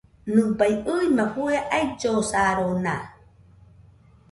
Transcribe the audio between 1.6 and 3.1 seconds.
aillosarona.